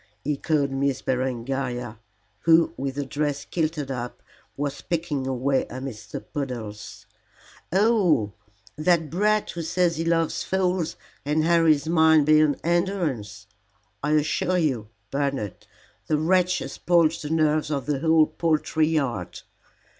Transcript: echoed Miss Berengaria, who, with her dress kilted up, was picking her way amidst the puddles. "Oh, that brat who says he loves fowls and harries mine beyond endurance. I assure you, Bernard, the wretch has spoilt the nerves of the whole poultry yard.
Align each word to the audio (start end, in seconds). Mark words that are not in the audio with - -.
echoed 0.25 0.71
Miss 0.71 1.03
Berengaria, 1.03 1.99
who, 2.39 2.73
with 2.75 2.95
her 2.95 3.05
dress 3.05 3.45
kilted 3.45 3.91
up, 3.91 4.23
was 4.57 4.81
picking 4.81 5.25
her 5.25 5.33
way 5.33 5.67
amidst 5.69 6.11
the 6.11 6.19
puddles. 6.19 7.05
"Oh, 7.71 8.33
that 8.75 9.11
brat 9.11 9.51
who 9.51 9.61
says 9.61 9.97
he 9.97 10.03
loves 10.03 10.41
fowls 10.43 10.95
and 11.23 11.43
harries 11.43 11.87
mine 11.87 12.25
beyond 12.25 12.59
endurance. 12.63 13.45
I 14.01 14.13
assure 14.13 14.57
you, 14.57 14.87
Bernard, 15.11 15.67
the 16.07 16.17
wretch 16.17 16.57
has 16.57 16.71
spoilt 16.71 17.21
the 17.21 17.29
nerves 17.29 17.69
of 17.69 17.85
the 17.85 17.99
whole 17.99 18.25
poultry 18.25 18.87
yard. 18.87 19.43